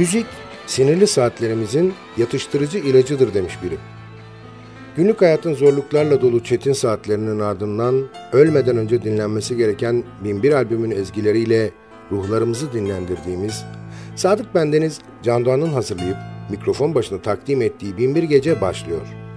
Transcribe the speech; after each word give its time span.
Müzik, 0.00 0.26
sinirli 0.66 1.06
saatlerimizin 1.06 1.94
yatıştırıcı 2.16 2.78
ilacıdır 2.78 3.34
demiş 3.34 3.58
biri. 3.62 3.76
Günlük 4.96 5.20
hayatın 5.20 5.54
zorluklarla 5.54 6.20
dolu 6.20 6.44
çetin 6.44 6.72
saatlerinin 6.72 7.40
ardından 7.40 8.04
ölmeden 8.32 8.76
önce 8.76 9.02
dinlenmesi 9.02 9.56
gereken 9.56 10.04
Binbir 10.24 10.52
albümün 10.52 10.90
ezgileriyle 10.90 11.70
ruhlarımızı 12.12 12.72
dinlendirdiğimiz, 12.72 13.64
Sadık 14.16 14.54
Bendeniz 14.54 14.98
Can 15.22 15.44
Doğan'ın 15.44 15.72
hazırlayıp 15.72 16.16
mikrofon 16.50 16.94
başına 16.94 17.22
takdim 17.22 17.62
ettiği 17.62 17.96
Binbir 17.96 18.22
Gece 18.22 18.60
başlıyor.'' 18.60 19.29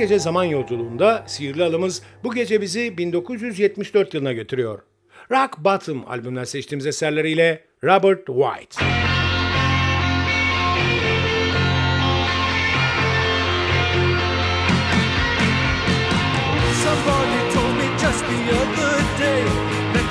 gece 0.00 0.18
zaman 0.18 0.44
yolculuğunda 0.44 1.24
sihirli 1.26 1.64
alımız 1.64 2.02
bu 2.24 2.34
gece 2.34 2.60
bizi 2.60 2.98
1974 2.98 4.14
yılına 4.14 4.32
götürüyor. 4.32 4.78
Rock 5.30 5.58
Bottom 5.58 6.08
albümünden 6.08 6.44
seçtiğimiz 6.44 6.86
eserleriyle 6.86 7.64
Robert 7.84 8.26
White. 8.26 8.84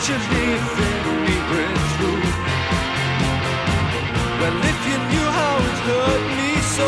you 0.10 0.16
live 0.16 0.80
in 0.88 1.18
regret 1.30 1.80
too. 1.98 2.18
Well, 4.40 4.56
if 4.72 4.80
you 4.90 4.98
knew 5.10 5.28
how 5.40 5.56
it 5.70 5.80
hurt 5.88 6.24
me 6.38 6.52
so, 6.78 6.88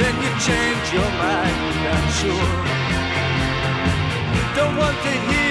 then 0.00 0.14
you 0.24 0.32
change 0.48 0.84
your 0.94 1.10
mind. 1.22 1.67
I'm 1.90 2.08
sure. 2.20 2.48
Don't 4.56 4.76
want 4.76 4.96
to 5.04 5.10
hear. 5.32 5.47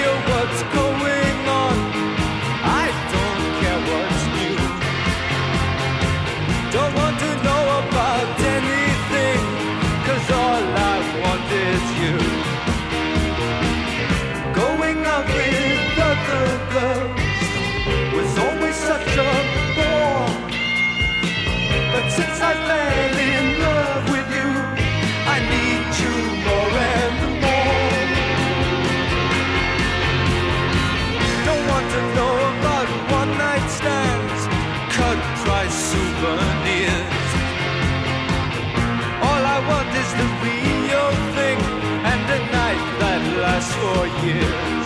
простое. 43.58 44.77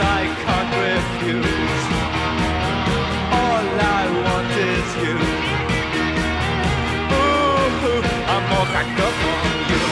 I 0.00 0.22
can't 0.44 0.72
refuse. 0.86 1.84
All 3.40 3.66
I 3.98 4.04
want 4.24 4.50
is 4.70 4.88
you. 5.02 5.16
Ooh, 7.18 8.02
I'm 8.32 8.44
all 8.56 8.66
cracked 8.72 9.00
up 9.06 9.16
on 9.32 9.46
you. 9.70 9.82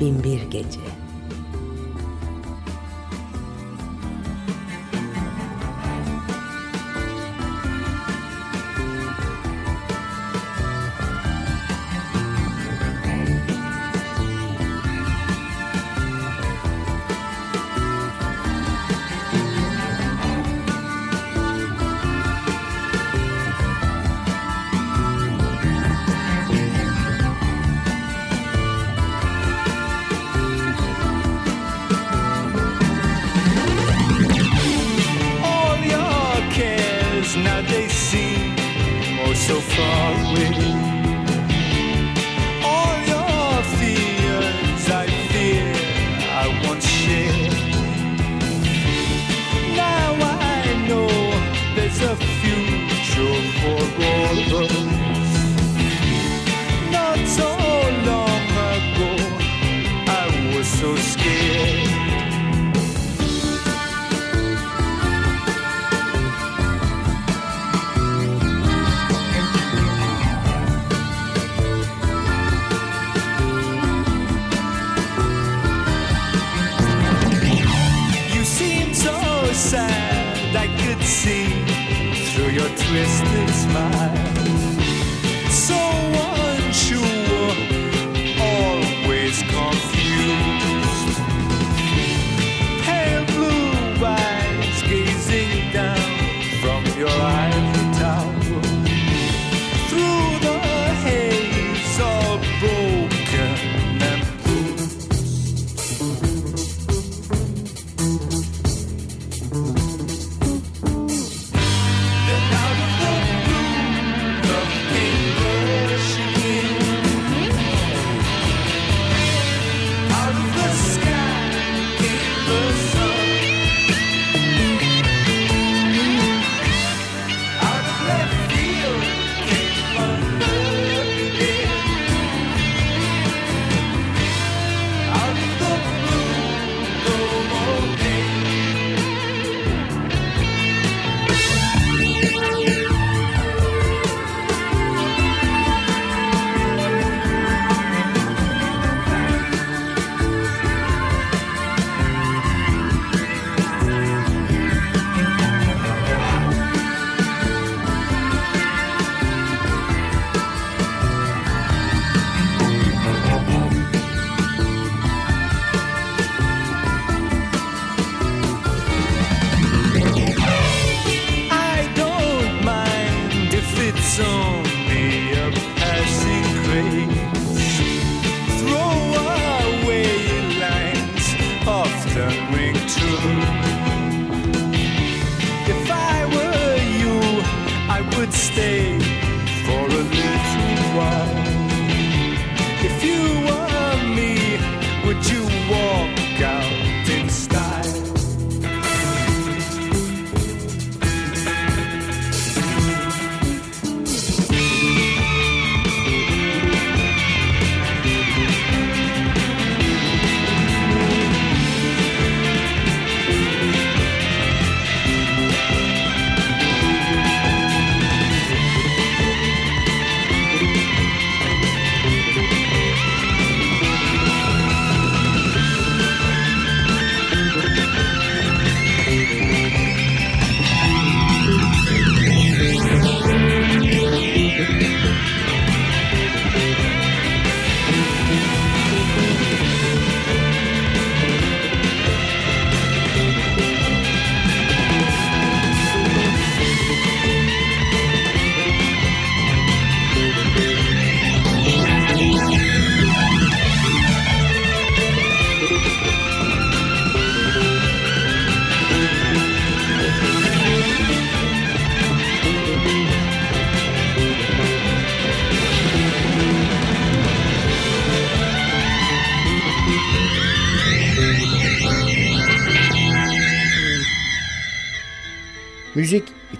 Bin 0.00 0.24
bir 0.24 0.50
gece. 0.50 1.01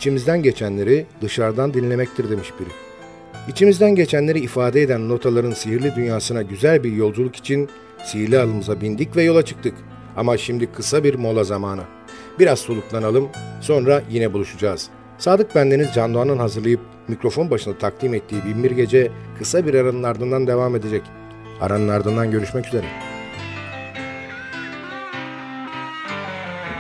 İçimizden 0.02 0.42
geçenleri 0.42 1.06
dışarıdan 1.20 1.74
dinlemektir 1.74 2.30
demiş 2.30 2.52
biri. 2.60 2.68
İçimizden 3.48 3.94
geçenleri 3.94 4.40
ifade 4.40 4.82
eden 4.82 5.08
notaların 5.08 5.52
sihirli 5.52 5.94
dünyasına 5.96 6.42
güzel 6.42 6.84
bir 6.84 6.92
yolculuk 6.92 7.36
için 7.36 7.68
sihirli 8.04 8.38
alımıza 8.38 8.80
bindik 8.80 9.16
ve 9.16 9.22
yola 9.22 9.44
çıktık. 9.44 9.74
Ama 10.16 10.36
şimdi 10.36 10.72
kısa 10.72 11.04
bir 11.04 11.14
mola 11.14 11.44
zamanı. 11.44 11.82
Biraz 12.38 12.58
soluklanalım, 12.58 13.28
sonra 13.60 14.02
yine 14.10 14.32
buluşacağız. 14.32 14.88
Sadık 15.18 15.54
Bendeniz 15.54 15.88
Can 15.94 16.14
Doğan'ın 16.14 16.38
hazırlayıp 16.38 16.80
mikrofon 17.08 17.50
başına 17.50 17.78
takdim 17.78 18.14
ettiği 18.14 18.44
Binbir 18.44 18.70
Gece 18.70 19.10
kısa 19.38 19.66
bir 19.66 19.74
aranın 19.74 20.02
ardından 20.02 20.46
devam 20.46 20.76
edecek. 20.76 21.02
Aranın 21.60 21.88
ardından 21.88 22.30
görüşmek 22.30 22.66
üzere. 22.66 22.86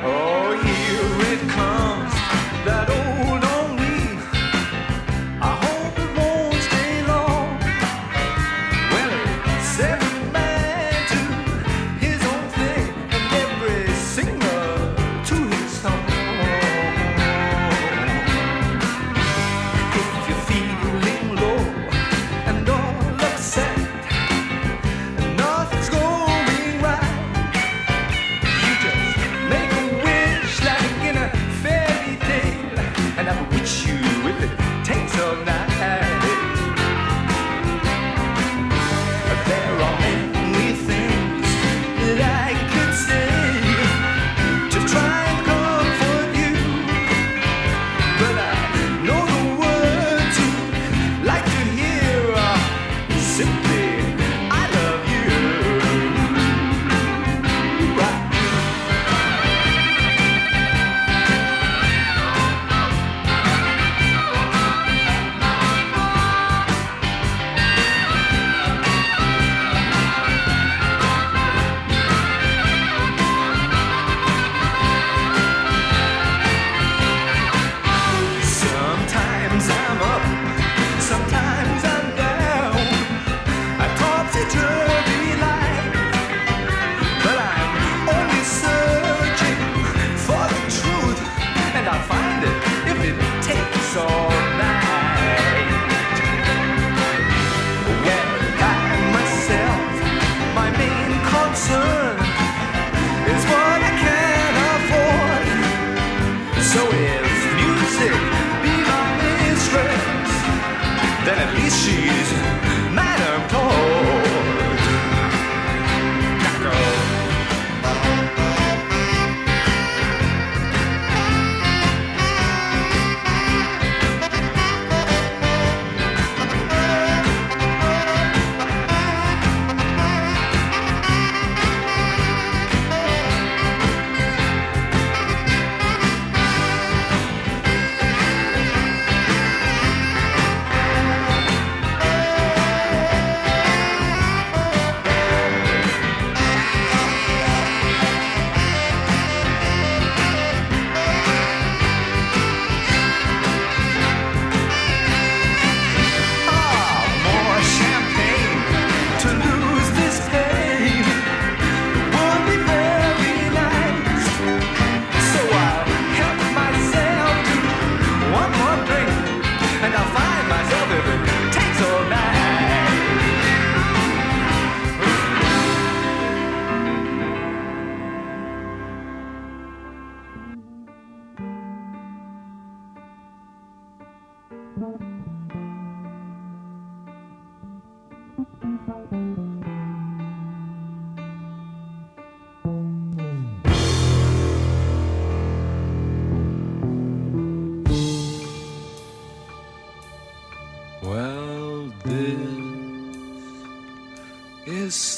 Oh, 0.06 0.54
here 0.54 1.34
it 1.34 1.40
comes. 1.56 2.11
that 2.64 2.88
old 2.90 3.31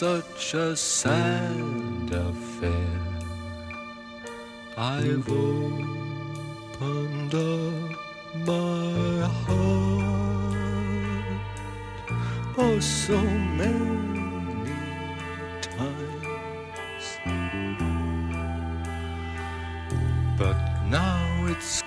such 0.05 0.53
a 0.53 0.77
sad 0.77 2.13
affair. 2.13 3.01
I've 4.77 5.27
opened 5.31 7.35
up 7.35 7.91
my 8.47 9.27
heart 9.45 11.25
oh 12.59 12.79
so 12.81 13.19
many 13.61 14.69
times, 15.63 17.07
but 20.37 20.59
now 20.99 21.47
it's 21.49 21.81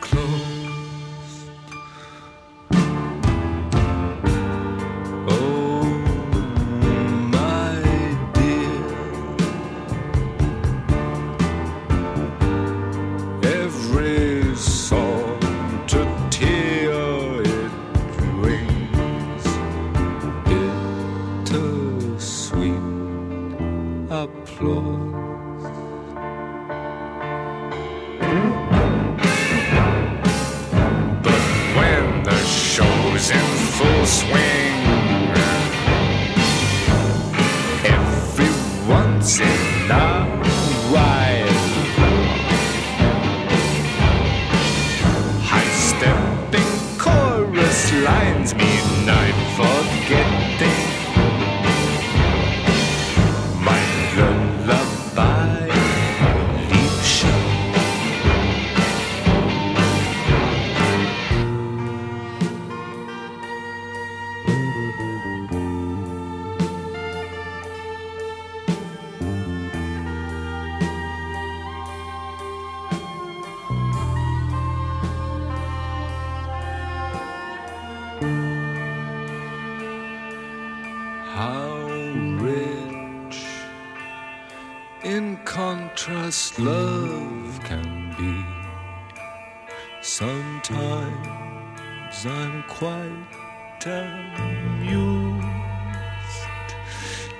Sometimes 92.17 92.25
I'm 92.25 92.63
quite 92.63 93.85
amused 93.85 95.45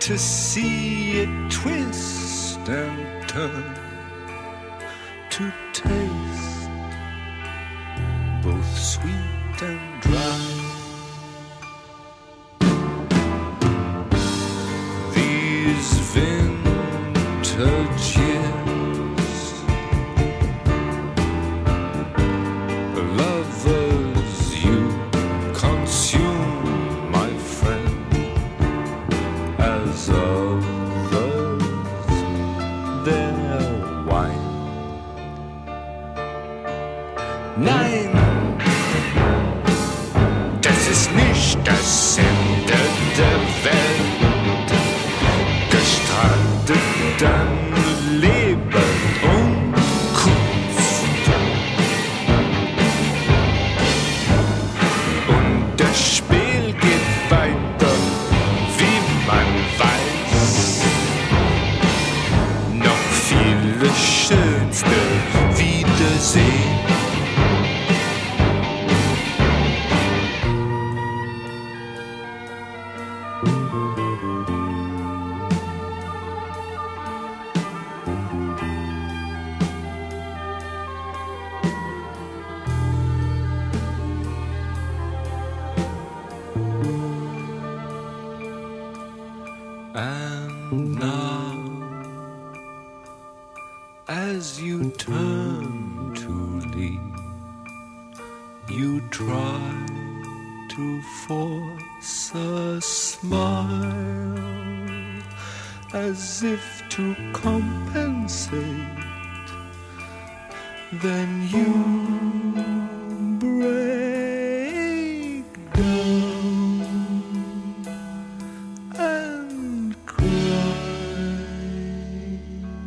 to 0.01 0.17
see 0.19 1.21
it 1.21 1.51
twist 1.51 2.59
and 2.69 3.27
turn 3.27 3.75
to 5.31 5.51
taste 5.73 6.69
both 8.43 8.77
sweet 8.77 9.61
and 9.63 10.01
dry. 10.01 10.66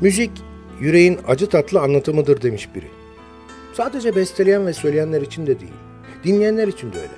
Müzik, 0.00 0.30
yüreğin 0.80 1.18
acı 1.28 1.48
tatlı 1.48 1.80
anlatımıdır 1.80 2.42
demiş 2.42 2.68
biri. 2.74 2.86
Sadece 3.74 4.16
besteleyen 4.16 4.66
ve 4.66 4.72
söyleyenler 4.72 5.22
için 5.22 5.46
de 5.46 5.60
değil, 5.60 5.72
dinleyenler 6.24 6.68
için 6.68 6.92
de 6.92 6.96
öyle. 6.98 7.12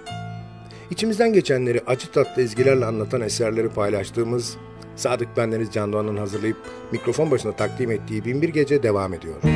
İçimizden 0.90 1.32
geçenleri 1.32 1.80
acı 1.86 2.12
tatlı 2.12 2.42
ezgilerle 2.42 2.84
anlatan 2.84 3.20
eserleri 3.20 3.68
paylaştığımız 3.68 4.56
Sadık 4.96 5.36
Bendeniz 5.36 5.72
Can 5.72 5.92
Doğan'ın 5.92 6.16
hazırlayıp 6.16 6.56
mikrofon 6.92 7.30
başına 7.30 7.52
takdim 7.52 7.90
ettiği 7.90 8.24
Binbir 8.24 8.48
Gece 8.48 8.82
devam 8.82 9.14
ediyor. 9.14 9.51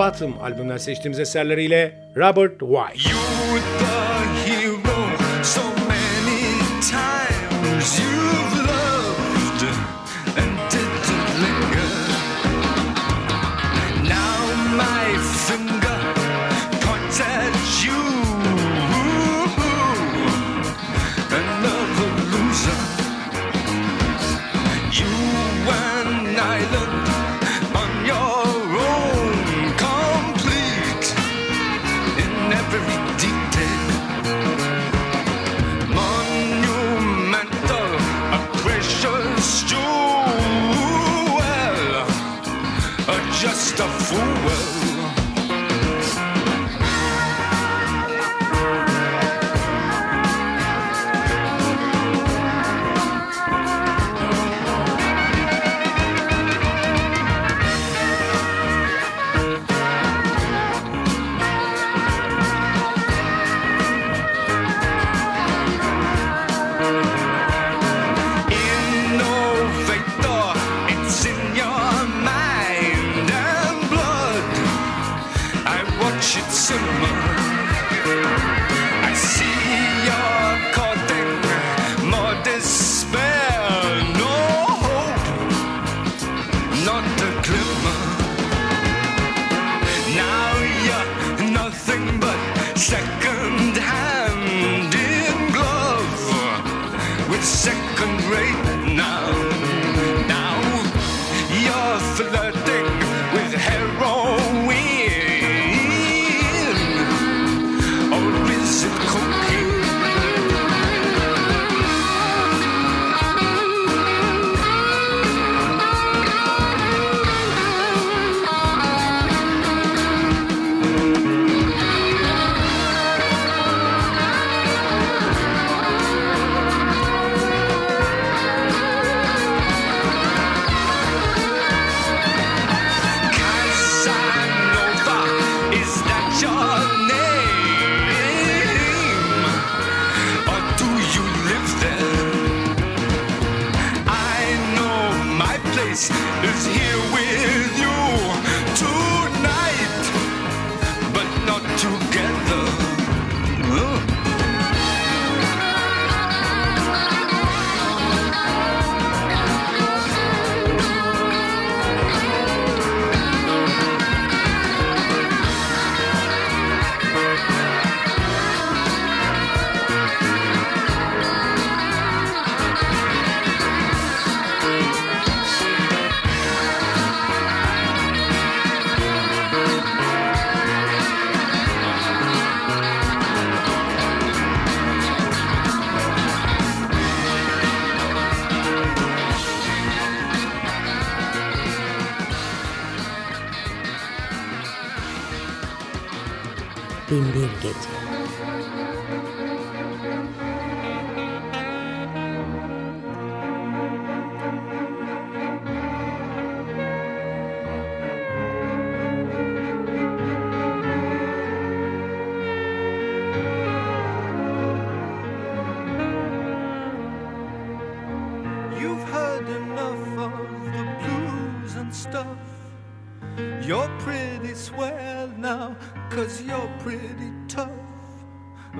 Bottom 0.00 0.34
albümden 0.42 0.76
seçtiğimiz 0.76 1.18
eserleriyle 1.18 1.92
Robert 2.16 2.60
White. 2.60 3.16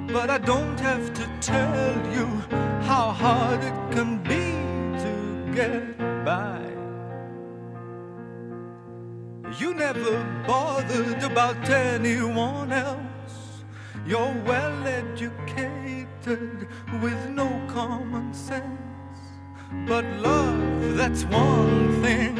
But 0.09 0.31
I 0.31 0.39
don't 0.39 0.79
have 0.81 1.13
to 1.15 1.29
tell 1.41 2.13
you 2.13 2.27
how 2.83 3.11
hard 3.11 3.63
it 3.63 3.93
can 3.93 4.23
be 4.23 4.45
to 5.05 5.53
get 5.55 5.99
by. 6.25 6.61
You 9.59 9.75
never 9.75 10.25
bothered 10.47 11.23
about 11.23 11.69
anyone 11.69 12.73
else. 12.73 13.63
You're 14.07 14.35
well 14.47 14.87
educated 14.87 16.67
with 17.03 17.29
no 17.29 17.49
common 17.69 18.33
sense. 18.33 19.19
But 19.87 20.05
love, 20.21 20.97
that's 20.97 21.25
one 21.25 22.03
thing 22.03 22.37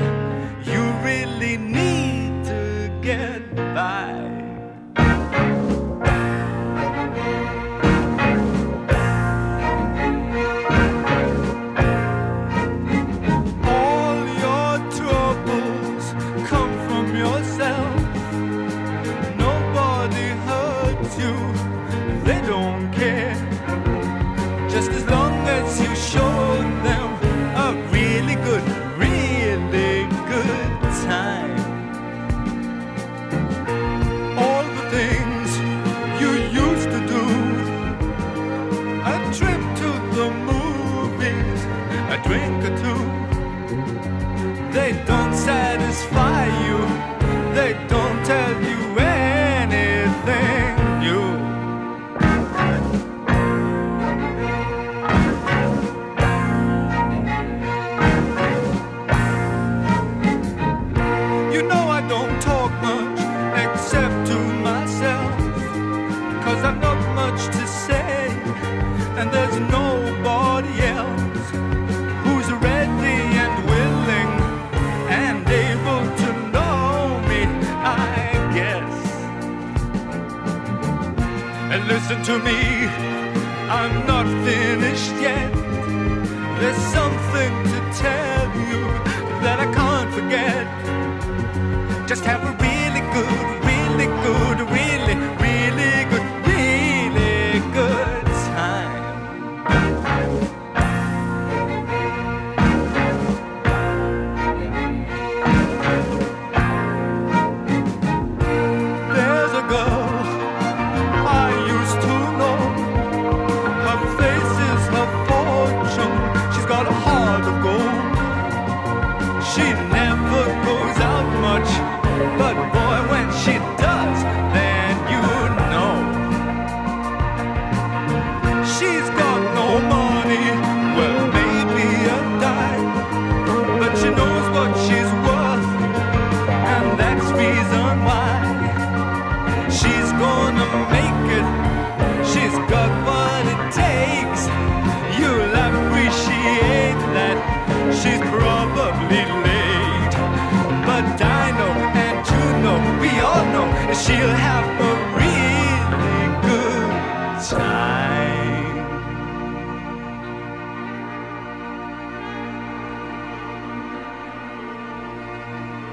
you 0.65 0.83
really 1.05 1.57
need 1.57 2.45
to 2.45 2.91
get 3.03 3.55
by. 3.75 4.30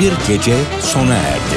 Binbir 0.00 0.12
Gece 0.28 0.56
sona 0.80 1.14
erdi. 1.14 1.47